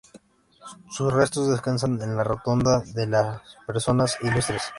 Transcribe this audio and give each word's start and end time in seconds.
Sus 0.89 1.13
restos 1.13 1.47
descansan 1.47 2.01
en 2.01 2.15
la 2.17 2.23
Rotonda 2.23 2.79
de 2.91 3.05
las 3.05 3.39
Personas 3.67 4.17
Ilustres. 4.23 4.63